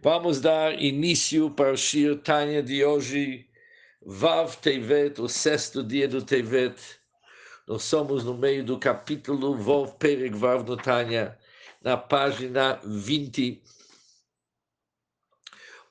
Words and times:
Vamos 0.00 0.40
dar 0.40 0.80
início 0.80 1.50
para 1.50 1.72
o 1.72 1.76
Shir 1.76 2.20
Tanya 2.20 2.62
de 2.62 2.84
hoje, 2.84 3.48
Vav 4.00 4.54
Tevet, 4.58 5.20
o 5.20 5.28
sexto 5.28 5.82
dia 5.82 6.06
do 6.06 6.22
Tevet. 6.22 6.78
Nós 7.66 7.82
somos 7.82 8.22
no 8.22 8.38
meio 8.38 8.64
do 8.64 8.78
capítulo 8.78 9.56
Vov 9.56 9.96
Pereg 9.98 10.36
Vav 10.36 10.62
no 10.62 10.76
Tanya, 10.76 11.36
na 11.82 11.96
página 11.96 12.78
20. 12.84 13.60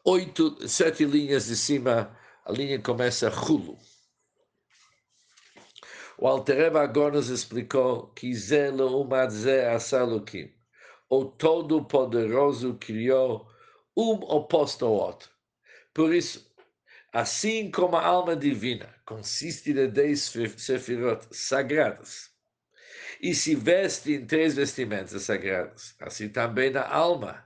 Oito, 0.06 0.66
sete 0.66 1.04
linhas 1.04 1.48
de 1.48 1.58
cima, 1.58 2.18
a 2.46 2.52
linha 2.54 2.80
começa 2.80 3.30
Hulu. 3.30 3.78
O 6.18 6.30
Altereba 6.30 6.82
agora 6.82 7.16
nos 7.16 7.28
explicou 7.28 8.08
que 8.14 8.34
Zelo 8.34 9.02
Umadze 9.02 9.66
Asalukim, 9.66 10.50
o 11.10 11.26
Todo-Poderoso 11.26 12.78
criou 12.80 13.46
um 13.98 14.14
oposto 14.30 14.86
ao 14.86 14.94
outro. 14.94 15.32
Por 15.92 16.14
isso, 16.14 16.54
assim 17.12 17.72
como 17.72 17.96
a 17.96 18.06
alma 18.06 18.36
divina 18.36 18.94
consiste 19.04 19.74
de 19.74 19.88
dez 19.88 20.32
sefirot 20.58 21.26
sagradas 21.32 22.30
e 23.20 23.34
se 23.34 23.56
veste 23.56 24.14
em 24.14 24.26
três 24.26 24.56
vestimentas 24.56 25.24
sagradas, 25.24 25.96
assim 26.00 26.30
também 26.30 26.76
a 26.78 26.88
alma 26.88 27.44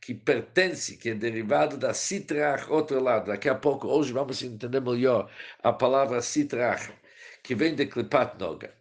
que 0.00 0.14
pertence, 0.14 0.96
que 0.96 1.10
é 1.10 1.14
derivado 1.14 1.76
da 1.76 1.92
citrach, 1.92 2.70
outro 2.70 3.02
lado. 3.02 3.26
Daqui 3.26 3.48
a 3.48 3.54
pouco, 3.56 3.88
hoje 3.88 4.12
vamos 4.12 4.40
entender 4.40 4.80
melhor 4.80 5.28
a 5.60 5.72
palavra 5.72 6.22
citrach, 6.22 6.92
que 7.42 7.56
vem 7.56 7.74
de 7.74 7.84
Klipat 7.86 8.38
Noga, 8.38 8.72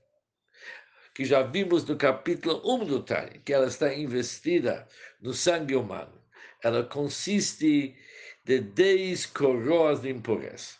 que 1.16 1.26
já 1.26 1.42
vimos 1.42 1.84
no 1.86 1.98
capítulo 1.98 2.62
1 2.64 2.86
do 2.86 3.02
Tani, 3.02 3.40
que 3.40 3.52
ela 3.52 3.66
está 3.66 3.92
investida 3.92 4.88
no 5.20 5.34
sangue 5.34 5.76
humano 5.76 6.17
ela 6.64 6.84
consiste 6.84 7.96
de 8.44 8.60
10 8.60 9.26
coroas 9.28 10.02
de 10.02 10.10
impureza. 10.10 10.76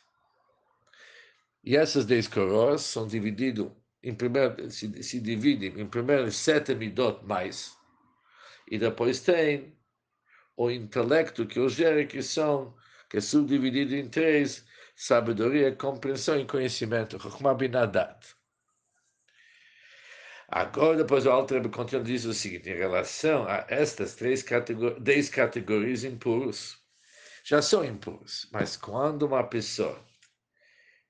E 1.64 1.76
essas 1.76 2.06
10 2.06 2.28
coroas 2.28 2.82
são 2.82 3.08
divididas 3.08 3.68
em 4.04 4.14
primeiro, 4.14 4.70
se, 4.72 5.04
se 5.04 5.20
dividem 5.20 5.82
em 5.82 5.88
primeiro 5.88 6.32
sete 6.32 6.74
midot 6.74 7.26
mais, 7.26 7.76
e 8.70 8.78
depois 8.78 9.20
tem 9.20 9.76
o 10.56 10.72
intelecto 10.72 11.46
que 11.46 11.60
os 11.60 11.74
gera, 11.74 12.06
que 12.06 12.22
são, 12.22 12.76
que 13.10 13.18
é 13.18 13.22
subdividido 13.22 13.96
em 13.96 14.08
três, 14.08 14.66
sabedoria, 14.96 15.76
compreensão 15.76 16.40
e 16.40 16.46
conhecimento, 16.46 17.20
Chokhmah 17.20 17.54
Binadat. 17.54 18.37
Agora, 20.50 20.96
depois 20.96 21.26
o 21.26 21.30
Alter 21.30 21.70
continua 21.70 22.04
diz 22.04 22.24
o 22.24 22.34
seguinte, 22.34 22.70
em 22.70 22.76
relação 22.76 23.46
a 23.48 23.66
estas 23.68 24.16
três 24.16 24.42
categorias, 24.42 25.02
dez 25.02 25.30
categorias 25.30 26.06
impuros, 26.06 26.82
já 27.44 27.62
são 27.62 27.84
impuros, 27.84 28.48
mas 28.52 28.78
quando 28.78 29.24
uma 29.24 29.44
pessoa 29.44 30.02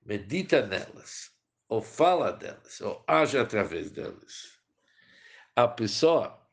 medita 0.04 0.66
nelas, 0.66 1.30
ou 1.68 1.80
fala 1.80 2.32
delas, 2.32 2.80
ou 2.80 3.04
age 3.06 3.38
através 3.38 3.92
delas, 3.92 4.58
a 5.54 5.68
pessoa, 5.68 6.44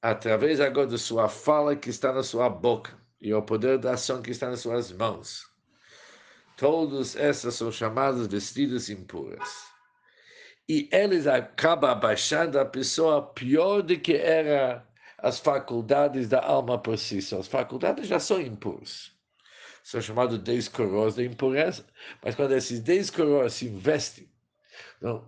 através 0.00 0.60
agora 0.60 0.86
da 0.86 0.98
sua 0.98 1.28
fala 1.28 1.74
que 1.74 1.90
está 1.90 2.12
na 2.12 2.22
sua 2.22 2.48
boca, 2.48 2.96
e 3.20 3.34
o 3.34 3.42
poder 3.42 3.78
da 3.78 3.94
ação 3.94 4.22
que 4.22 4.30
está 4.30 4.48
nas 4.48 4.60
suas 4.60 4.92
mãos, 4.92 5.50
todas 6.56 7.16
essas 7.16 7.56
são 7.56 7.72
chamadas 7.72 8.28
vestidas 8.28 8.88
impuras 8.88 9.77
e 10.68 10.88
eles 10.92 11.26
acabam 11.26 11.90
abaixando 11.90 12.58
a 12.60 12.64
pessoa 12.64 13.22
pior 13.22 13.82
do 13.82 13.98
que 13.98 14.14
era 14.14 14.86
as 15.16 15.38
faculdades 15.38 16.28
da 16.28 16.44
alma 16.44 16.78
por 16.78 16.98
si 16.98 17.22
só. 17.22 17.38
As 17.38 17.48
faculdades 17.48 18.06
já 18.06 18.20
são 18.20 18.40
impuras. 18.40 19.10
São 19.82 20.00
chamados 20.02 20.38
10 20.38 20.68
coroas 20.68 21.14
da 21.14 21.24
impureza. 21.24 21.86
Mas 22.22 22.34
quando 22.34 22.52
esses 22.52 22.80
10 22.80 23.10
coroas 23.10 23.54
se 23.54 23.66
investem, 23.66 24.28
não, 25.00 25.26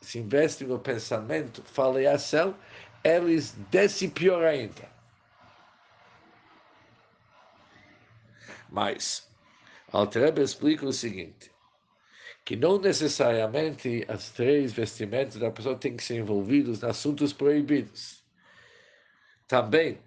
se 0.00 0.18
investem 0.18 0.68
no 0.68 0.78
pensamento, 0.78 1.62
fala 1.64 2.00
e 2.00 2.06
ação, 2.06 2.56
eles 3.02 3.56
descem 3.70 4.08
pior 4.08 4.44
ainda. 4.44 4.88
Mas, 8.70 9.28
Altrebe 9.92 10.42
explica 10.42 10.86
o 10.86 10.92
seguinte, 10.92 11.53
que 12.44 12.56
não 12.56 12.78
necessariamente 12.78 14.04
as 14.06 14.30
três 14.30 14.72
vestimentas 14.72 15.36
da 15.36 15.50
pessoa 15.50 15.78
têm 15.78 15.96
que 15.96 16.04
ser 16.04 16.16
envolvidos 16.18 16.82
em 16.82 16.86
assuntos 16.86 17.32
proibidos. 17.32 18.22
Também, 19.48 19.98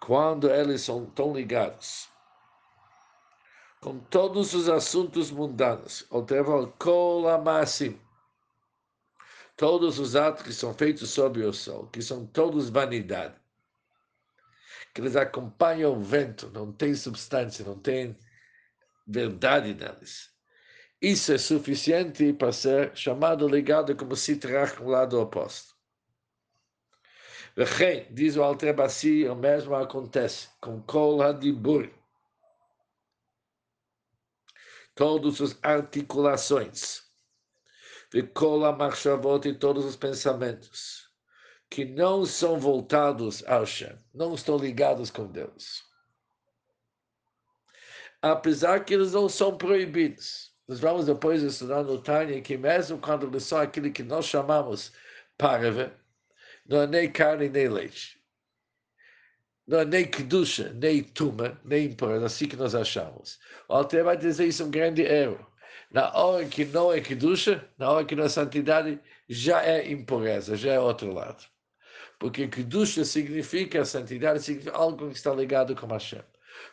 quando 0.00 0.50
eles 0.50 0.82
são 0.82 1.06
tão 1.06 1.34
ligados 1.34 2.08
com 3.80 3.98
todos 3.98 4.52
os 4.52 4.68
assuntos 4.68 5.30
mundanos, 5.30 6.04
ou 6.10 6.26
kolamassim, 6.78 7.98
todos 9.56 9.98
os 9.98 10.14
atos 10.14 10.42
que 10.42 10.52
são 10.52 10.74
feitos 10.74 11.10
sob 11.10 11.42
o 11.42 11.52
sol, 11.52 11.86
que 11.86 12.02
são 12.02 12.26
todos 12.26 12.68
vanidade, 12.68 13.34
que 14.92 15.00
eles 15.00 15.16
acompanham 15.16 15.94
o 15.94 16.00
vento, 16.00 16.50
não 16.50 16.72
tem 16.72 16.94
substância, 16.94 17.64
não 17.64 17.78
tem 17.78 18.18
verdade 19.06 19.72
neles 19.72 20.35
isso 21.00 21.32
é 21.32 21.38
suficiente 21.38 22.32
para 22.32 22.52
ser 22.52 22.96
chamado 22.96 23.46
ligado 23.46 23.94
como 23.94 24.16
se 24.16 24.38
com 24.76 24.84
o 24.84 24.88
lado 24.88 25.20
oposto. 25.20 25.76
Vechem, 27.54 28.06
diz 28.10 28.36
o 28.36 28.42
Altrebassi, 28.42 29.26
o 29.28 29.34
mesmo 29.34 29.74
acontece 29.74 30.48
com 30.60 30.82
Kol 30.82 31.22
Hadibur. 31.22 31.90
Todas 34.94 35.40
as 35.42 35.58
articulações, 35.62 37.02
Vekol 38.10 38.64
HaMachshavot 38.64 39.46
e 39.46 39.54
todos 39.54 39.84
os 39.84 39.96
pensamentos, 39.96 41.10
que 41.68 41.84
não 41.84 42.24
são 42.24 42.58
voltados 42.58 43.44
ao 43.46 43.66
Shem, 43.66 43.98
não 44.14 44.34
estão 44.34 44.56
ligados 44.56 45.10
com 45.10 45.26
Deus. 45.26 45.84
Apesar 48.22 48.84
que 48.84 48.94
eles 48.94 49.12
não 49.12 49.28
são 49.28 49.58
proibidos 49.58 50.55
nós 50.68 50.80
vamos 50.80 51.06
depois 51.06 51.42
estudar 51.42 51.84
no 51.84 52.02
Tânia 52.02 52.40
que 52.42 52.56
mesmo 52.56 52.98
quando 52.98 53.26
eles 53.26 53.44
são 53.44 53.58
aquilo 53.60 53.92
que 53.92 54.02
nós 54.02 54.26
chamamos 54.26 54.92
parve, 55.38 55.90
não 56.66 56.82
é 56.82 56.86
nem 56.86 57.10
carne 57.10 57.48
nem 57.48 57.68
leite. 57.68 58.20
Não 59.66 59.80
é 59.80 59.84
nem 59.84 60.08
kedusha, 60.08 60.72
nem 60.72 61.02
tuma, 61.02 61.60
nem 61.64 61.86
impureza, 61.86 62.26
assim 62.26 62.48
que 62.48 62.56
nós 62.56 62.74
achamos. 62.74 63.38
O 63.68 63.74
Alter 63.74 64.04
vai 64.04 64.16
dizer 64.16 64.46
isso 64.46 64.62
é 64.62 64.66
um 64.66 64.70
grande 64.70 65.02
erro. 65.02 65.44
Na 65.90 66.12
hora 66.14 66.44
que 66.46 66.64
não 66.64 66.92
é 66.92 67.00
kedusha, 67.00 67.68
na 67.78 67.90
hora 67.90 68.04
que 68.04 68.14
não 68.16 68.24
é 68.24 68.28
santidade, 68.28 69.00
já 69.28 69.64
é 69.64 69.90
impureza, 69.90 70.56
já 70.56 70.72
é 70.72 70.80
outro 70.80 71.12
lado. 71.12 71.44
Porque 72.18 72.48
kedusha 72.48 73.04
significa, 73.04 73.84
santidade 73.84 74.40
significa 74.42 74.76
algo 74.76 75.08
que 75.10 75.16
está 75.16 75.32
ligado 75.34 75.74
com 75.76 75.86
Hashem. 75.86 76.22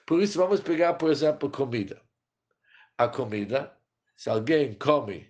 Por 0.06 0.22
isso, 0.22 0.38
vamos 0.38 0.62
pegar, 0.62 0.94
por 0.96 1.12
exemplo, 1.12 1.50
comida. 1.50 2.02
A 2.98 3.08
comida 3.08 3.76
se 4.24 4.30
alguém 4.30 4.74
come 4.74 5.30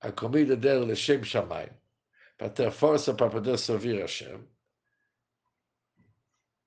a 0.00 0.12
comida 0.12 0.56
dele 0.56 0.90
Hashem 0.90 1.24
Shamayim, 1.24 1.76
para 2.38 2.48
ter 2.48 2.70
força 2.70 3.12
para 3.12 3.28
poder 3.28 3.58
servir 3.58 4.00
Hashem, 4.00 4.48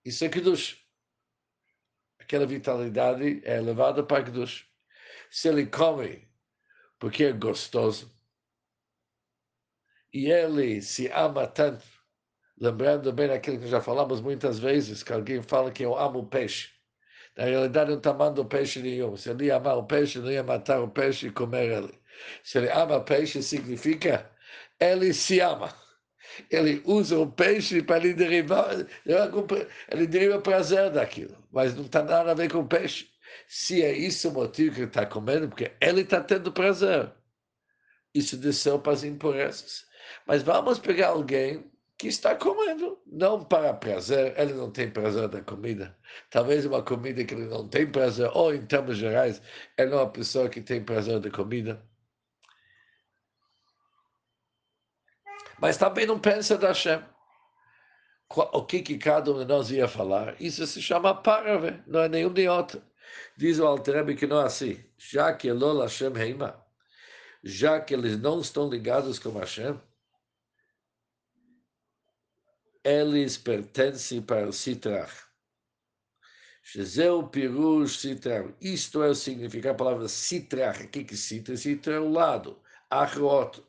isso 0.03 0.25
é 0.25 0.29
Kiddush. 0.29 0.85
Aquela 2.19 2.45
vitalidade 2.45 3.41
é 3.45 3.55
elevada 3.55 4.03
para 4.03 4.25
Kiddush. 4.25 4.69
Se 5.31 5.47
ele 5.47 5.67
come 5.67 6.29
porque 6.99 7.23
é 7.23 7.31
gostoso, 7.31 8.13
e 10.11 10.29
ele 10.29 10.81
se 10.81 11.07
ama 11.07 11.47
tanto, 11.47 11.85
lembrando 12.57 13.13
bem 13.13 13.31
aquilo 13.31 13.57
que 13.57 13.69
já 13.69 13.79
falamos 13.79 14.19
muitas 14.19 14.59
vezes, 14.59 15.02
que 15.02 15.13
alguém 15.13 15.41
fala 15.41 15.72
que 15.72 15.85
eu 15.85 15.97
amo 15.97 16.28
peixe. 16.28 16.77
Na 17.37 17.45
realidade, 17.45 17.91
não 17.91 17.97
está 17.97 18.09
amando 18.09 18.43
peixe 18.45 18.81
nenhum. 18.81 19.16
Se 19.16 19.29
ele 19.29 19.51
amar 19.51 19.78
o 19.78 19.84
peixe, 19.84 20.19
não 20.19 20.31
ia 20.31 20.43
matar 20.43 20.81
o 20.81 20.89
peixe 20.89 21.28
e 21.28 21.31
comer 21.31 21.72
ele. 21.72 21.93
Se 22.43 22.57
ele 22.57 22.69
ama 22.72 22.99
peixe, 22.99 23.43
significa 23.43 24.29
ele 24.79 25.13
se 25.13 25.39
ama. 25.39 25.73
Ele 26.51 26.81
usa 26.85 27.17
o 27.17 27.31
peixe 27.31 27.81
para 27.81 27.97
ele 27.97 28.13
derivar, 28.13 28.69
ele 29.91 30.07
deriva 30.07 30.41
prazer 30.41 30.91
daquilo, 30.91 31.35
mas 31.51 31.73
não 31.75 31.85
está 31.85 32.03
nada 32.03 32.31
a 32.31 32.35
ver 32.35 32.51
com 32.51 32.59
o 32.59 32.67
peixe. 32.67 33.07
Se 33.47 33.81
é 33.84 33.91
isso 33.91 34.29
o 34.29 34.34
motivo 34.34 34.75
que 34.75 34.81
ele 34.81 34.87
está 34.87 35.05
comendo, 35.05 35.47
porque 35.47 35.72
ele 35.79 36.01
está 36.01 36.22
tendo 36.22 36.51
prazer. 36.51 37.11
Isso 38.13 38.37
desceu 38.37 38.79
para 38.79 38.93
as 38.93 39.03
impurezas. 39.03 39.85
Mas 40.25 40.43
vamos 40.43 40.79
pegar 40.79 41.09
alguém 41.09 41.72
que 41.97 42.08
está 42.08 42.35
comendo, 42.35 42.99
não 43.08 43.44
para 43.44 43.73
prazer, 43.73 44.38
ele 44.40 44.53
não 44.53 44.72
tem 44.72 44.90
prazer 44.90 45.28
da 45.28 45.41
comida. 45.41 45.97
Talvez 46.29 46.66
uma 46.66 46.84
comida 46.84 47.23
que 47.26 47.34
ele 47.34 47.47
não 47.47 47.67
tem 47.67 47.90
prazer, 47.91 48.29
ou 48.34 48.53
em 48.53 48.66
termos 48.66 48.97
gerais, 48.97 49.41
ele 49.78 49.94
é 49.94 49.96
uma 49.96 50.09
pessoa 50.09 50.47
que 50.47 50.61
tem 50.61 50.84
prazer 50.84 51.20
da 51.20 51.32
comida. 51.32 51.84
Mas 55.59 55.78
também 55.78 56.05
não 56.05 56.20
pensa 56.20 56.55
da 56.58 56.67
Hashem. 56.67 57.03
o 58.29 58.64
que, 58.66 58.82
que 58.82 58.97
cada 58.99 59.32
um 59.32 59.40
de 59.40 59.46
nós 59.46 59.72
ia 59.72 59.88
falar, 59.88 60.40
isso 60.40 60.67
se 60.67 60.82
chama 60.82 61.16
parave, 61.16 61.82
não 61.88 62.02
é 62.02 62.09
nenhum 62.09 62.32
de 62.32 62.47
outro. 62.47 62.82
Diz 63.35 63.58
o 63.59 63.66
Alterebe 63.66 64.16
que 64.16 64.28
não 64.28 64.41
é 64.41 64.46
assim. 64.46 64.84
Já 64.97 65.34
que 65.34 65.47
Elol 65.47 65.82
Hashem 65.82 66.16
Heima, 66.16 66.64
já 67.44 67.79
que 67.79 67.94
eles 67.94 68.20
não 68.20 68.40
estão 68.40 68.70
ligados 68.70 69.17
com 69.17 69.32
Hashem, 69.40 69.79
eles 72.87 73.37
pertencem 73.37 74.22
para 74.22 74.47
o 74.47 74.53
Sitrach. 74.53 75.28
Shezeu 76.63 77.28
Pirush 77.28 77.99
Sitrach. 77.99 78.55
Isto 78.61 79.03
é 79.03 79.09
o 79.09 79.16
significado 79.16 79.73
da 79.73 79.84
palavra 79.84 80.07
Sitrach. 80.07 80.85
O 80.85 80.89
que 80.89 80.99
é 80.99 81.16
Sitra? 81.17 81.57
Sitra 81.57 81.95
é 81.95 81.99
o 81.99 82.09
lado. 82.09 82.61
Achrot. 82.89 83.61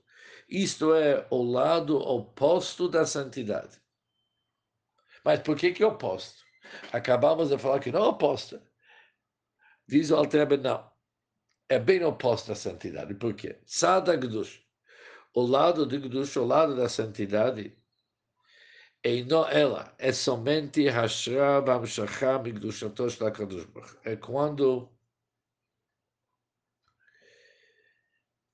Isto 0.49 0.95
é 0.95 1.27
o 1.31 1.43
lado 1.43 1.99
oposto 1.99 2.89
da 2.89 3.05
santidade. 3.05 3.81
Mas 5.25 5.41
por 5.41 5.57
que, 5.57 5.73
que 5.73 5.83
é 5.83 5.87
oposto? 5.87 6.45
Acabamos 6.93 7.49
de 7.49 7.59
falar 7.59 7.81
que 7.81 7.91
não 7.91 8.05
é 8.05 8.09
oposto. 8.09 8.63
Diz 9.87 10.11
o 10.11 10.17
Altrebe, 10.17 10.59
não. 10.59 10.89
É 11.69 11.79
bem 11.81 12.05
oposto 12.05 12.53
à 12.53 12.55
santidade. 12.55 13.15
Por 13.15 13.35
quê? 13.35 13.59
Sada 13.67 14.17
Gdush. 14.17 14.63
O 15.35 15.43
lado 15.43 15.85
de 15.85 15.99
Gdush, 15.99 16.37
o 16.37 16.45
lado 16.45 16.77
da 16.77 16.89
santidade, 16.89 17.78
ela, 19.03 19.95
é 19.99 20.13
somente 20.13 20.89
Hashra 20.89 21.61
Bamshachá 21.61 22.39
Migdushato 22.39 23.09
Shlakadosh 23.09 23.97
É 24.05 24.17
quando 24.17 24.91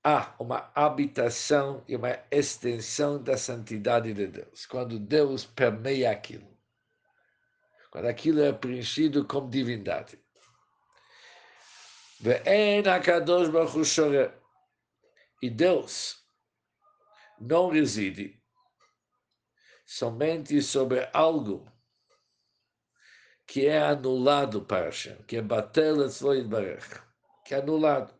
há 0.03 0.35
uma 0.39 0.71
habitação 0.75 1.83
e 1.87 1.95
uma 1.95 2.23
extensão 2.29 3.21
da 3.21 3.37
santidade 3.37 4.13
de 4.13 4.27
Deus. 4.27 4.65
Quando 4.67 4.99
Deus 4.99 5.45
permeia 5.45 6.11
aquilo. 6.11 6.55
Quando 7.91 8.05
aquilo 8.05 8.41
é 8.41 8.53
preenchido 8.53 9.25
com 9.25 9.49
divindade. 9.49 10.19
E 15.41 15.49
Deus 15.49 16.23
não 17.39 17.69
reside 17.69 18.44
somente 19.85 20.61
sobre 20.61 21.07
algo 21.13 21.71
que 23.45 23.67
é 23.67 23.81
anulado 23.81 24.65
para 24.65 24.85
Hashem, 24.85 25.21
que 25.23 25.37
é 25.37 25.41
batel 25.41 25.97
barech, 26.47 27.01
que 27.45 27.53
é 27.53 27.59
anulado. 27.59 28.13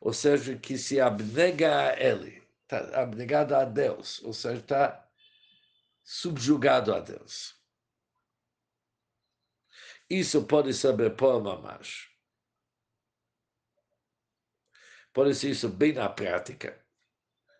Ou 0.00 0.12
seja, 0.12 0.58
que 0.58 0.76
se 0.76 1.00
abnega 1.00 1.88
a 1.88 1.98
ele, 1.98 2.46
está 2.62 3.00
abnegado 3.00 3.54
a 3.54 3.64
Deus, 3.64 4.22
ou 4.22 4.34
seja, 4.34 4.60
está 4.60 5.10
subjugado 6.02 6.94
a 6.94 7.00
Deus. 7.00 7.58
Isso 10.10 10.44
pode 10.44 10.74
ser 10.74 10.94
por 11.16 11.42
mamash. 11.42 12.10
Pode 15.14 15.34
ser 15.34 15.50
isso 15.50 15.68
bem 15.68 15.94
na 15.94 16.10
prática, 16.10 16.84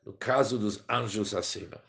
no 0.05 0.13
caso 0.13 0.59
dos 0.59 0.85
anjos 0.91 1.35
acima. 1.35 1.83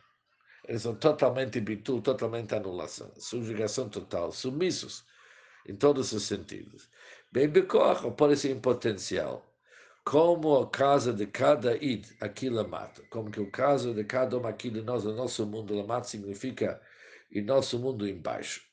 Eles 0.68 0.82
são 0.82 0.96
totalmente 0.96 1.60
bitu, 1.62 2.02
totalmente 2.02 2.56
anulação, 2.56 3.12
subjugação 3.20 3.88
total, 3.88 4.32
submissos 4.32 5.06
em 5.68 5.76
todos 5.76 6.12
os 6.12 6.24
sentidos. 6.24 6.90
Bem 7.32 7.48
becorro 7.48 8.12
pode 8.12 8.38
ser 8.38 8.52
em 8.52 8.60
potencial. 8.60 9.46
Como 10.04 10.56
a 10.58 10.70
casa 10.70 11.14
de 11.14 11.28
cada 11.28 11.76
id, 11.78 12.08
aquilo 12.20 12.68
mata. 12.68 13.04
Como 13.10 13.30
que 13.30 13.40
o 13.40 13.50
caso 13.50 13.94
de 13.94 14.04
cada 14.04 14.38
um 14.38 14.46
aqui 14.46 14.70
de 14.70 14.82
nós, 14.82 15.04
no 15.04 15.16
nosso 15.16 15.46
mundo, 15.46 15.86
mata 15.86 16.08
significa 16.08 16.82
em 17.32 17.44
nosso 17.44 17.80
mundo 17.80 18.08
embaixo. 18.08 18.64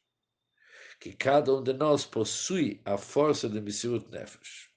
Que 1.00 1.12
cada 1.12 1.54
um 1.54 1.62
de 1.62 1.72
nós 1.72 2.04
possui 2.06 2.80
a 2.84 2.96
força 2.96 3.48
de 3.48 3.60
Messiut 3.60 4.08
Nefesh. 4.10 4.70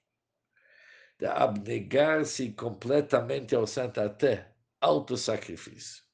De 1.18 1.26
abnegar-se 1.26 2.52
completamente 2.52 3.54
ao 3.54 3.66
santo 3.66 4.00
até 4.00 4.54
auto-sacrifício 4.80 6.05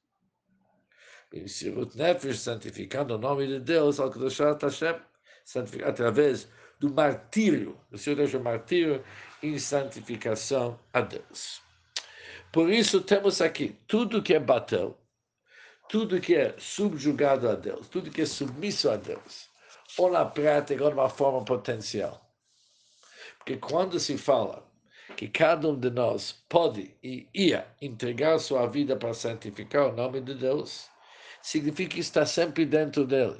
em 1.33 1.47
Sirut 1.47 1.97
Nefesh, 1.97 2.39
santificando 2.39 3.15
o 3.15 3.17
nome 3.17 3.47
de 3.47 3.59
Deus, 3.59 3.99
ao 3.99 4.11
Kedushat 4.11 4.61
Hashem, 4.63 4.95
através 5.83 6.47
do 6.79 6.93
martírio, 6.93 7.77
o 7.91 7.97
Senhor 7.97 8.15
deixa 8.17 8.39
martírio 8.39 9.03
em 9.41 9.57
santificação 9.57 10.79
a 10.93 11.01
Deus. 11.01 11.61
Por 12.51 12.69
isso 12.69 13.01
temos 13.01 13.41
aqui 13.41 13.75
tudo 13.87 14.21
que 14.21 14.35
é 14.35 14.39
batel, 14.39 14.95
tudo 15.89 16.21
que 16.21 16.35
é 16.35 16.53
subjugado 16.59 17.49
a 17.49 17.55
Deus, 17.55 17.87
tudo 17.87 18.11
que 18.11 18.21
é 18.21 18.25
submisso 18.25 18.89
a 18.89 18.95
Deus, 18.95 19.49
ou 19.97 20.11
na 20.11 20.23
prática 20.23 20.83
ou 20.83 20.89
de 20.89 20.95
uma 20.95 21.09
forma 21.09 21.43
potencial. 21.43 22.23
Porque 23.39 23.57
quando 23.57 23.99
se 23.99 24.17
fala 24.17 24.63
que 25.17 25.27
cada 25.27 25.67
um 25.67 25.79
de 25.79 25.89
nós 25.89 26.43
pode 26.47 26.95
e 27.03 27.27
ia 27.33 27.67
entregar 27.81 28.39
sua 28.39 28.67
vida 28.67 28.95
para 28.95 29.13
santificar 29.13 29.89
o 29.89 29.95
nome 29.95 30.21
de 30.21 30.35
Deus, 30.35 30.92
significa 31.43 31.99
está 31.99 32.25
sempre 32.25 32.65
dentro 32.65 33.05
dele. 33.05 33.37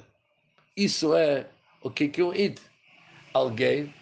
Isso 0.76 1.14
é 1.14 1.48
o 1.82 1.90
que 1.90 2.12
é 2.20 2.24
um 2.24 2.34
id. 2.34 2.58
Alguém 3.32 3.92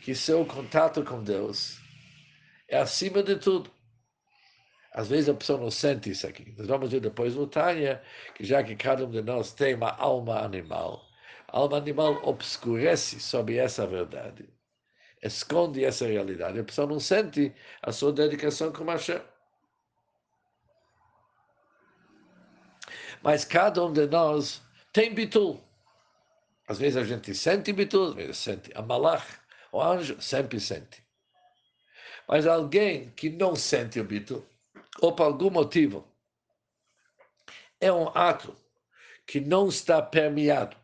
que 0.00 0.14
seu 0.14 0.44
contato 0.44 1.04
com 1.04 1.22
Deus 1.22 1.78
é 2.68 2.78
acima 2.78 3.22
de 3.22 3.36
tudo. 3.36 3.70
Às 4.94 5.08
vezes 5.08 5.28
a 5.28 5.34
pessoa 5.34 5.60
não 5.60 5.70
sente 5.70 6.10
isso 6.10 6.26
aqui. 6.26 6.52
Nós 6.56 6.66
vamos 6.66 6.90
ver 6.90 7.00
depois 7.00 7.34
no 7.34 7.46
Tânia, 7.46 8.02
que 8.34 8.44
já 8.44 8.62
que 8.62 8.74
cada 8.74 9.04
um 9.06 9.10
de 9.10 9.22
nós 9.22 9.52
tem 9.52 9.74
uma 9.74 9.92
alma 9.96 10.40
animal, 10.40 11.06
a 11.48 11.58
alma 11.58 11.76
animal 11.76 12.20
obscurece 12.24 13.20
sobre 13.20 13.56
essa 13.56 13.86
verdade, 13.86 14.48
esconde 15.22 15.84
essa 15.84 16.06
realidade. 16.06 16.58
A 16.58 16.64
pessoa 16.64 16.86
não 16.86 17.00
sente 17.00 17.54
a 17.82 17.92
sua 17.92 18.12
dedicação 18.12 18.72
com 18.72 18.84
Hashem. 18.84 19.20
Mas 23.22 23.44
cada 23.44 23.84
um 23.84 23.92
de 23.92 24.06
nós 24.06 24.62
tem 24.92 25.14
bitul. 25.14 25.62
Às 26.66 26.78
vezes 26.78 26.96
a 26.96 27.04
gente 27.04 27.34
sente 27.34 27.72
bitul, 27.72 28.08
às 28.08 28.14
vezes 28.14 28.38
sente. 28.38 28.70
A 28.74 28.82
malach, 28.82 29.26
o 29.70 29.80
anjo, 29.80 30.20
sempre 30.20 30.58
sente. 30.58 31.02
Mas 32.28 32.46
alguém 32.46 33.10
que 33.10 33.30
não 33.30 33.54
sente 33.54 34.00
o 34.00 34.04
bitul, 34.04 34.46
ou 35.00 35.14
por 35.14 35.24
algum 35.24 35.50
motivo, 35.50 36.06
é 37.80 37.92
um 37.92 38.08
ato 38.08 38.56
que 39.26 39.40
não 39.40 39.68
está 39.68 40.00
permeado, 40.00 40.76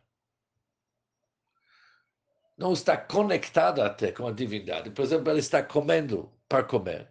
não 2.57 2.73
está 2.73 2.97
conectado 2.97 3.81
até 3.81 4.11
com 4.11 4.27
a 4.27 4.31
divindade. 4.31 4.89
Por 4.91 5.03
exemplo, 5.03 5.31
ele 5.31 5.39
está 5.39 5.63
comendo 5.63 6.31
para 6.47 6.63
comer. 6.63 7.09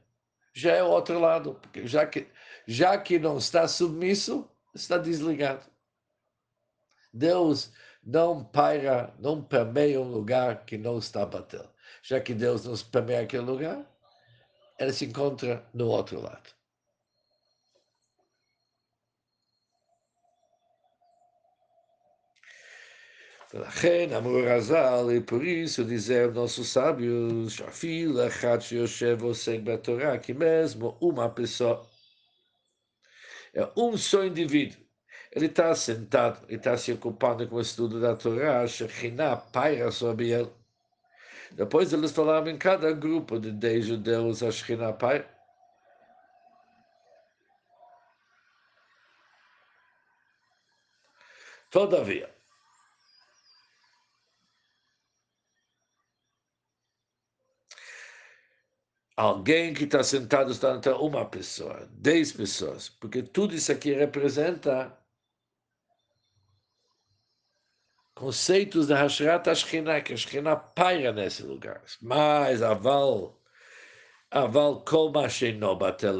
Já 0.52 0.74
é 0.74 0.82
o 0.82 0.88
outro 0.88 1.18
lado, 1.18 1.54
porque 1.54 1.86
já 1.86 2.06
que, 2.06 2.26
já 2.66 2.98
que 2.98 3.18
não 3.18 3.38
está 3.38 3.66
submisso, 3.66 4.48
está 4.77 4.97
desligado. 4.97 5.65
Deus 7.13 7.71
não 8.03 8.43
paira, 8.43 9.13
não 9.19 9.41
permeia 9.41 10.01
um 10.01 10.11
lugar 10.11 10.65
que 10.65 10.77
não 10.77 10.97
está 10.97 11.25
batendo. 11.25 11.69
Já 12.01 12.19
que 12.19 12.33
Deus 12.33 12.65
não 12.65 12.75
permeia 12.91 13.21
aquele 13.21 13.43
lugar, 13.43 13.85
ele 14.79 14.93
se 14.93 15.05
encontra 15.05 15.65
no 15.73 15.87
outro 15.87 16.19
lado. 16.19 16.53
ולכן 23.53 24.09
אמרו 24.17 24.41
רז"ל, 24.45 25.11
e 25.11 25.21
por 25.21 25.43
isso 25.43 25.83
dizer 25.85 26.31
nossos 26.33 26.73
sábios, 26.73 27.53
שאפילו 27.53 28.27
אחד 28.27 28.59
שיושב 28.61 29.17
ועוסק 29.19 29.59
בתורה, 29.63 30.17
כי 30.17 30.33
mesmo 30.33 30.97
uma 30.99 31.29
pessoa 31.29 31.85
é 33.54 33.68
um 33.76 33.96
só 33.96 34.24
indivíduo. 34.24 34.80
Ele 35.32 35.46
está 35.46 35.74
sentado, 35.74 36.44
ele 36.48 36.56
está 36.56 36.76
se 36.76 36.92
ocupando 36.92 37.46
com 37.48 37.56
o 37.56 37.60
estudo 37.60 38.00
da 38.00 38.16
Torá, 38.16 38.66
Shekhinah 38.66 39.36
paira 39.36 39.90
sobre 39.90 40.30
ele. 40.30 40.50
Depois 41.52 41.92
eles 41.92 42.12
falaram 42.12 42.48
em 42.48 42.58
cada 42.58 42.92
grupo 42.92 43.38
de 43.38 43.52
10 43.52 43.86
judeus, 43.86 44.42
a 44.42 44.50
Shekhinah 44.50 44.92
paira. 44.94 45.28
Todavia, 51.70 52.30
Alguém 59.18 59.74
que 59.74 59.82
está 59.82 60.00
sentado 60.04 60.52
está 60.52 60.76
entre 60.76 60.92
uma 60.92 61.24
pessoa, 61.28 61.88
dez 61.90 62.30
pessoas, 62.30 62.88
porque 62.88 63.20
tudo 63.20 63.52
isso 63.52 63.72
aqui 63.72 63.92
representa 63.92 64.96
conceitos 68.14 68.86
da 68.86 69.02
Hashrat 69.02 69.48
Ashkenah, 69.48 70.02
que 70.02 70.12
a 70.12 70.14
Ashkenah 70.14 70.54
paira 70.54 71.12
nesse 71.12 71.42
lugar. 71.42 71.82
Mas 72.00 72.62
aval, 72.62 73.42
aval 74.30 74.84
kol 74.84 75.12
no 75.58 75.74
batel 75.74 76.18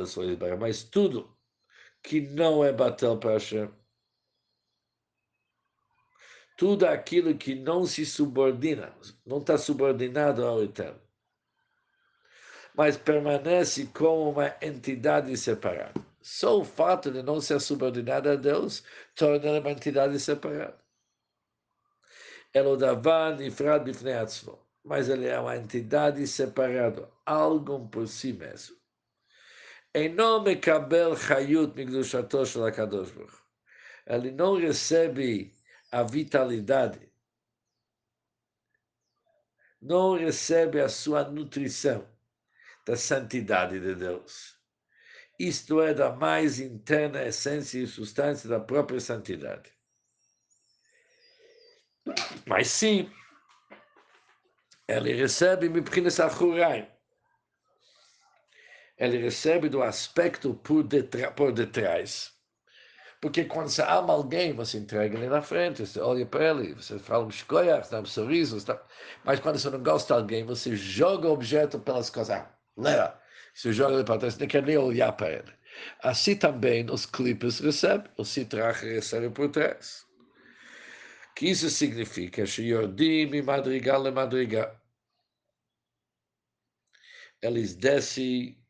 mas 0.58 0.82
tudo 0.82 1.38
que 2.02 2.20
não 2.20 2.64
é 2.64 2.72
batel 2.72 3.16
para 3.16 3.34
Hashem, 3.34 3.70
tudo 6.56 6.84
aquilo 6.84 7.38
que 7.38 7.54
não 7.54 7.86
se 7.86 8.04
subordina, 8.04 8.92
não 9.24 9.38
está 9.38 9.56
subordinado 9.56 10.44
ao 10.44 10.64
Eterno, 10.64 11.07
mas 12.78 12.97
permanece 12.97 13.87
como 13.87 14.30
uma 14.30 14.54
entidade 14.62 15.37
separada. 15.37 16.00
Só 16.23 16.61
o 16.61 16.64
fato 16.64 17.11
de 17.11 17.25
não 17.25 17.40
ser 17.40 17.61
subordinado 17.61 18.30
a 18.30 18.37
Deus 18.37 18.85
torna 19.16 19.49
ela 19.49 19.58
uma 19.58 19.73
entidade 19.73 20.20
separada. 20.20 20.78
Elodavan 22.54 23.35
Nifrad 23.35 23.82
Bifnei 23.82 24.14
Atzmo. 24.14 24.64
Mas 24.85 25.08
ele 25.08 25.26
é 25.26 25.38
uma 25.40 25.56
entidade 25.56 26.25
separada, 26.28 27.11
algo 27.26 27.88
por 27.88 28.06
si 28.06 28.32
mesmo. 28.32 28.76
Einom 29.92 30.42
Mekabel 30.44 31.16
Chayut 31.16 31.75
Migdushato 31.75 32.47
Shel 32.47 32.64
HaKadosh 32.66 33.11
Baruch 33.11 33.42
Ele 34.06 34.30
não 34.30 34.54
recebe 34.54 35.52
a 35.90 36.04
vitalidade, 36.04 37.11
não 39.82 40.16
recebe 40.16 40.80
a 40.80 40.88
sua 40.88 41.25
nutrição 41.25 42.06
da 42.88 42.97
santidade 42.97 43.78
de 43.78 43.95
Deus. 43.95 44.57
Isto 45.38 45.83
é, 45.83 45.92
da 45.92 46.11
mais 46.11 46.59
interna 46.59 47.23
essência 47.23 47.78
e 47.80 47.87
substância 47.87 48.49
da 48.49 48.59
própria 48.59 48.99
santidade. 48.99 49.71
Mas 52.47 52.68
sim, 52.68 53.12
ele 54.88 55.12
recebe 55.12 55.68
Mipchinas 55.68 56.18
Achurai. 56.18 56.90
Ele 58.97 59.18
recebe 59.18 59.68
do 59.68 59.83
aspecto 59.83 60.54
por, 60.54 60.83
detrás, 60.83 61.35
por 61.35 61.52
detrás. 61.52 62.33
Porque 63.21 63.45
quando 63.45 63.68
você 63.68 63.83
ama 63.83 64.14
alguém, 64.14 64.54
você 64.54 64.78
entrega 64.78 65.18
ele 65.18 65.28
na 65.28 65.42
frente, 65.42 65.87
você 65.87 66.00
olha 66.00 66.25
para 66.25 66.50
ele, 66.50 66.73
você 66.73 66.99
fala 66.99 67.26
um 67.26 67.28
escolha, 67.28 67.83
dá 67.90 68.00
um 68.00 68.07
sorriso. 68.07 68.57
Mas 69.25 69.40
quando 69.40 69.59
você 69.59 69.68
não 69.68 69.83
gosta 69.83 70.14
de 70.14 70.21
alguém, 70.21 70.42
você 70.42 70.75
joga 70.75 71.28
o 71.28 71.33
objeto 71.33 71.78
pelas 71.78 72.09
coisas. 72.09 72.57
Leva. 72.78 73.20
Você 73.52 73.73
joga 73.73 74.04
para 74.04 74.20
trás, 74.20 74.38
não 74.38 74.47
quer 74.47 74.62
nem 74.62 74.78
olhar 74.78 75.12
para 75.12 75.30
ele. 75.32 75.52
Assim 76.00 76.37
também 76.37 76.88
os 76.90 77.04
clipes 77.04 77.58
recebem, 77.58 78.11
o 78.16 78.25
citrache 78.25 78.87
recebe 78.87 79.30
por 79.30 79.50
trás. 79.50 80.06
Que 81.35 81.50
isso 81.50 81.68
significa? 81.68 82.47
Shiordim 82.47 83.30
e 83.35 83.42
madrigal 83.42 84.06
e 84.06 84.11
madrigal. 84.11 84.80
Eles 87.42 87.75
descem 87.75 88.64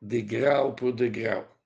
degrau 0.00 0.74
por 0.74 0.92
degrau. 0.92 1.58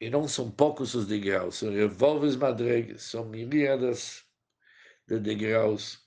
E 0.00 0.10
não 0.10 0.26
são 0.28 0.50
poucos 0.50 0.94
os 0.94 1.06
degraus, 1.06 1.56
são 1.56 1.70
revólveres 1.70 2.36
madregas, 2.36 3.04
são 3.04 3.24
milhares 3.24 4.26
de 5.06 5.18
degraus. 5.18 6.03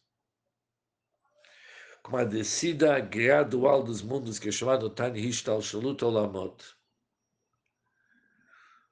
Com 2.07 2.15
a 2.15 2.23
descida 2.23 2.97
gradual 3.01 3.83
dos 3.83 4.01
mundos, 4.01 4.39
que 4.39 4.47
é 4.47 4.51
chamado 4.51 4.89
Tani 4.89 5.19
Hishtal 5.19 5.61
Shalut 5.61 6.05
Olamot. 6.05 6.63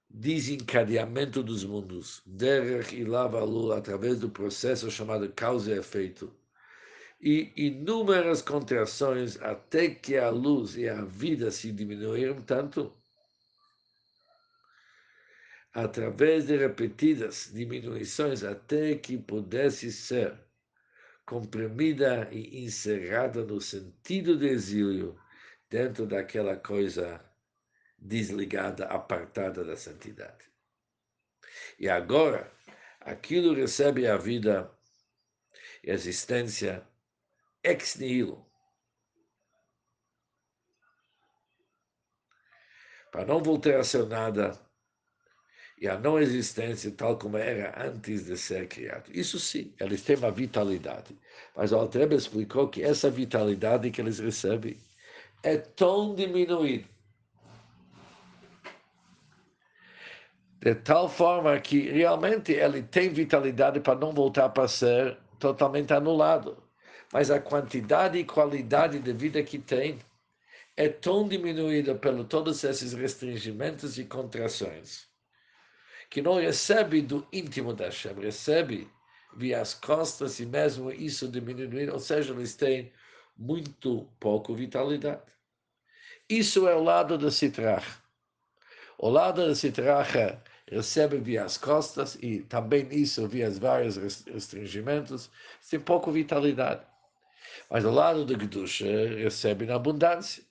Desencadeamento 0.10 1.42
dos 1.42 1.64
mundos, 1.64 2.22
Derech 2.26 2.94
e 2.94 3.06
Lavalu, 3.06 3.72
através 3.72 4.20
do 4.20 4.30
processo 4.30 4.92
chamado 4.92 5.32
causa 5.32 5.74
e 5.74 5.80
efeito 5.80 6.30
e 7.22 7.54
inúmeras 7.56 8.42
contrações 8.42 9.42
até 9.42 9.90
que 9.90 10.18
a 10.18 10.30
luz 10.30 10.76
e 10.76 10.90
a 10.90 11.02
vida 11.06 11.50
se 11.52 11.72
diminuíram 11.72 12.42
tanto, 12.42 12.94
através 15.74 16.48
de 16.48 16.58
repetidas 16.58 17.50
diminuições 17.54 18.44
até 18.44 18.96
que 18.96 19.18
pudesse 19.18 19.90
ser 19.90 20.45
comprimida 21.26 22.30
e 22.32 22.64
encerrada 22.64 23.44
no 23.44 23.60
sentido 23.60 24.38
de 24.38 24.48
exílio 24.48 25.20
dentro 25.70 26.06
daquela 26.06 26.56
coisa 26.56 27.24
desligada, 27.98 28.86
apartada 28.86 29.64
da 29.64 29.76
santidade. 29.76 30.46
E 31.80 31.90
agora, 31.90 32.52
aquilo 33.02 33.54
recebe 33.54 34.08
a 34.08 34.18
vida 34.18 34.72
e 35.84 35.92
existência 35.92 36.88
ex 37.64 37.96
nihilo. 37.96 38.46
Para 43.12 43.26
não 43.26 43.42
voltar 43.42 43.80
a 43.80 43.84
ser 43.84 44.06
nada 44.06 44.65
e 45.80 45.88
a 45.88 45.98
não 45.98 46.20
existência 46.20 46.92
tal 46.92 47.18
como 47.18 47.38
era 47.38 47.74
antes 47.88 48.26
de 48.26 48.38
ser 48.38 48.68
criado. 48.68 49.10
Isso 49.12 49.40
sim, 49.40 49.74
eles 49.80 50.02
têm 50.04 50.16
uma 50.16 50.32
vitalidade. 50.32 51.16
Mas 51.56 51.72
o 51.72 51.78
Altrebe 51.78 52.16
explicou 52.16 52.68
que 52.68 52.82
essa 52.82 53.10
vitalidade 53.10 53.92
que 53.92 54.02
eles 54.02 54.20
recebem 54.20 54.78
é 55.44 55.58
tão 55.58 56.16
diminuída. 56.16 56.86
De 60.62 60.74
tal 60.76 61.08
forma 61.10 61.60
que 61.60 61.92
realmente 61.92 62.54
ele 62.54 62.82
tem 62.82 63.10
vitalidade 63.10 63.80
para 63.80 64.00
não 64.00 64.14
voltar 64.14 64.50
para 64.50 64.68
ser 64.68 65.18
totalmente 65.40 65.94
anulado 65.94 66.66
mas 67.16 67.32
a 67.32 67.40
quantidade 67.40 68.18
e 68.18 68.26
qualidade 68.26 69.00
de 69.00 69.14
vida 69.14 69.42
que 69.42 69.58
tem 69.58 70.00
é 70.76 70.90
tão 70.90 71.28
diminuída 71.28 71.96
por 71.96 72.26
todos 72.26 72.62
esses 72.64 72.92
restringimentos 72.92 73.98
e 73.98 74.04
contrações 74.04 75.08
que 76.16 76.22
não 76.22 76.36
recebe 76.36 77.02
do 77.02 77.28
íntimo 77.34 77.74
da 77.74 77.88
Hashem, 77.88 78.14
recebe 78.14 78.90
via 79.36 79.60
as 79.60 79.74
costas 79.74 80.40
e 80.40 80.46
mesmo 80.46 80.90
isso 80.90 81.28
diminuir, 81.28 81.92
ou 81.92 82.00
seja, 82.00 82.34
eles 82.34 82.56
têm 82.56 82.90
muito 83.38 84.08
pouco 84.18 84.56
vitalidade. 84.56 85.22
Isso 86.30 86.70
é 86.70 86.74
o 86.74 86.82
lado 86.82 87.18
do 87.18 87.30
Sitrach. 87.30 87.86
O 88.98 89.10
lado 89.10 89.46
do 89.46 89.54
Sitrach 89.54 90.40
recebe 90.72 91.18
via 91.18 91.44
as 91.44 91.58
costas 91.58 92.18
e 92.22 92.44
também 92.44 92.88
isso 92.92 93.28
via 93.28 93.50
os 93.50 93.58
vários 93.58 93.98
restringimentos, 94.26 95.30
tem 95.70 95.82
pouco 95.82 96.14
vitalidade. 96.14 96.86
Mas 97.70 97.84
o 97.84 97.92
lado 97.92 98.24
do 98.24 98.38
Kedusha 98.38 98.86
recebe 99.18 99.66
na 99.66 99.76
abundância. 99.76 100.45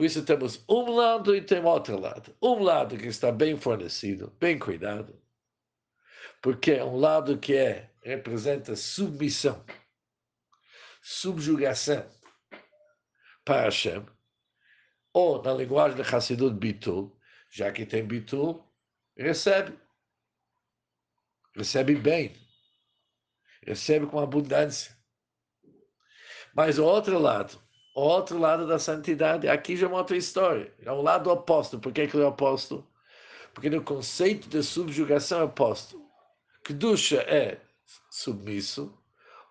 Por 0.00 0.06
isso 0.06 0.24
temos 0.24 0.64
um 0.66 0.92
lado 0.92 1.36
e 1.36 1.42
tem 1.42 1.62
outro 1.62 2.00
lado. 2.00 2.34
Um 2.40 2.62
lado 2.62 2.96
que 2.96 3.08
está 3.08 3.30
bem 3.30 3.54
fornecido, 3.54 4.34
bem 4.40 4.58
cuidado. 4.58 5.14
Porque 6.40 6.70
é 6.70 6.82
um 6.82 6.96
lado 6.96 7.36
que 7.38 7.54
é, 7.54 7.90
representa 8.02 8.74
submissão, 8.74 9.62
subjugação 11.02 12.10
para 13.44 13.64
Hashem. 13.64 14.06
Ou, 15.12 15.42
na 15.42 15.52
linguagem 15.52 16.02
de 16.02 16.16
Hassidut, 16.16 16.56
Bitul, 16.58 17.14
já 17.50 17.70
que 17.70 17.84
tem 17.84 18.02
Bitul, 18.02 18.66
recebe. 19.14 19.78
Recebe 21.54 21.94
bem. 21.94 22.34
Recebe 23.66 24.06
com 24.06 24.18
abundância. 24.18 24.96
Mas 26.54 26.78
o 26.78 26.86
outro 26.86 27.18
lado, 27.18 27.62
outro 28.00 28.38
lado 28.38 28.66
da 28.66 28.78
santidade, 28.78 29.48
aqui 29.48 29.76
já 29.76 29.86
é 29.86 29.88
uma 29.88 29.98
outra 29.98 30.16
história. 30.16 30.72
É 30.84 30.92
um 30.92 31.02
lado 31.02 31.30
oposto. 31.30 31.78
Por 31.78 31.92
que, 31.92 32.06
que 32.06 32.16
é 32.16 32.24
oposto? 32.24 32.86
Porque 33.54 33.70
no 33.70 33.82
conceito 33.82 34.48
de 34.48 34.62
subjugação 34.62 35.40
é 35.40 35.44
oposto. 35.44 36.00
Kedusha 36.64 37.22
é 37.22 37.58
submisso, 38.10 38.96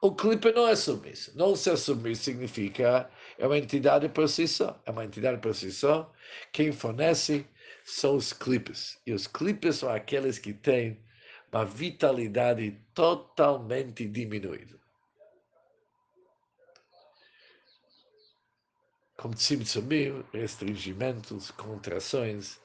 o 0.02 0.16
clipe 0.16 0.54
não 0.54 0.66
é 0.66 0.78
submisso. 0.78 1.38
Não 1.38 1.58
ser 1.58 1.76
submisso 1.76 2.24
significa 2.24 3.10
é 3.38 3.46
uma 3.46 3.58
entidade 3.58 4.08
por 4.08 4.30
si 4.30 4.48
só. 4.48 4.82
É 4.86 4.92
uma 4.92 5.04
entidade 5.04 5.42
por 5.42 5.54
si 5.54 5.74
só. 5.74 6.10
Quem 6.54 6.72
fornece 6.72 7.46
são 7.84 8.16
os 8.16 8.32
clipes. 8.32 8.98
E 9.06 9.12
os 9.12 9.28
clipes 9.28 9.78
são 9.78 9.90
aqueles 9.90 10.40
que 10.40 10.54
têm 10.54 11.04
uma 11.52 11.66
vitalidade 11.66 12.80
totalmente 12.94 14.08
diminuída. 14.08 14.79
Com 19.20 19.32
tzimtzumim, 19.32 20.24
restringimentos, 20.32 21.52
contrações, 21.52 22.58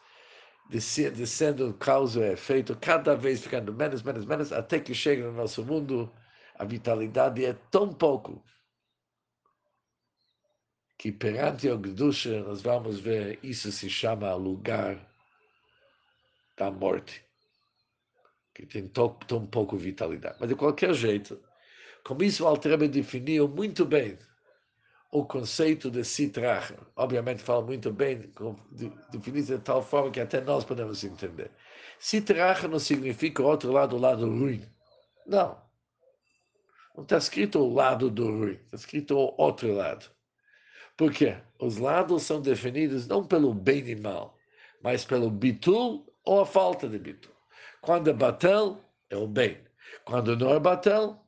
descendo 0.70 1.74
causa 1.74 2.24
e 2.24 2.32
efeito, 2.32 2.76
cada 2.76 3.16
vez 3.16 3.42
ficando 3.42 3.74
menos, 3.74 4.02
menos, 4.02 4.24
menos, 4.24 4.52
até 4.52 4.78
que 4.78 4.94
chega 4.94 5.24
no 5.24 5.32
nosso 5.32 5.64
mundo, 5.64 6.12
a 6.56 6.64
vitalidade 6.64 7.44
é 7.44 7.54
tão 7.72 7.92
pouco 7.92 8.42
que 10.96 11.10
perante 11.10 11.68
o 11.68 11.76
Gdusha 11.76 12.44
nós 12.44 12.62
vamos 12.62 13.00
ver, 13.00 13.40
isso 13.42 13.72
se 13.72 13.90
chama 13.90 14.32
lugar 14.34 14.96
da 16.56 16.70
morte, 16.70 17.26
que 18.54 18.64
tem 18.64 18.86
tão, 18.86 19.08
tão 19.26 19.44
pouco 19.44 19.76
vitalidade. 19.76 20.36
Mas 20.38 20.48
de 20.48 20.54
qualquer 20.54 20.94
jeito, 20.94 21.42
como 22.04 22.22
isso 22.22 22.44
o 22.44 22.46
Altrebe 22.46 22.86
definiu 22.86 23.48
muito 23.48 23.84
bem, 23.84 24.16
o 25.14 25.24
conceito 25.24 25.92
de 25.92 26.02
Sitrach, 26.02 26.74
obviamente 26.96 27.40
fala 27.40 27.64
muito 27.64 27.92
bem, 27.92 28.32
definido 29.12 29.56
de 29.56 29.62
tal 29.62 29.80
forma 29.80 30.10
que 30.10 30.18
até 30.18 30.40
nós 30.40 30.64
podemos 30.64 31.04
entender. 31.04 31.52
Sitracha 32.00 32.66
não 32.66 32.80
significa 32.80 33.40
outro 33.40 33.70
lado, 33.70 33.94
o 33.94 34.00
lado 34.00 34.28
ruim. 34.28 34.60
Não. 35.24 35.56
Não 36.96 37.04
está 37.04 37.16
escrito 37.16 37.60
o 37.60 37.72
lado 37.72 38.10
do 38.10 38.26
ruim, 38.26 38.54
está 38.64 38.76
escrito 38.76 39.16
o 39.16 39.32
outro 39.38 39.72
lado. 39.72 40.10
Por 40.96 41.12
quê? 41.12 41.36
Os 41.60 41.76
lados 41.76 42.24
são 42.24 42.42
definidos 42.42 43.06
não 43.06 43.24
pelo 43.24 43.54
bem 43.54 43.88
e 43.88 43.94
mal, 43.94 44.36
mas 44.82 45.04
pelo 45.04 45.30
bitul 45.30 46.12
ou 46.24 46.40
a 46.40 46.46
falta 46.46 46.88
de 46.88 46.98
bitul. 46.98 47.32
Quando 47.80 48.10
é 48.10 48.12
batel, 48.12 48.84
é 49.08 49.16
o 49.16 49.28
bem. 49.28 49.62
Quando 50.04 50.36
não 50.36 50.50
é 50.50 50.58
batel, 50.58 51.24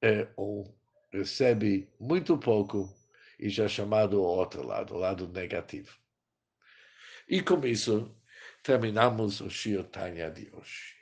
é 0.00 0.28
o 0.36 0.64
recebe 1.12 1.88
muito 1.98 2.38
pouco 2.38 2.96
e 3.38 3.48
já 3.48 3.68
chamado 3.68 4.20
o 4.20 4.24
outro 4.24 4.66
lado, 4.66 4.94
o 4.94 4.98
lado 4.98 5.28
negativo. 5.28 5.96
E 7.28 7.42
com 7.42 7.64
isso, 7.66 8.14
terminamos 8.62 9.40
o 9.40 9.48
Shir 9.48 9.84
Tanya 9.84 10.30
de 10.30 10.50
hoje. 10.52 10.97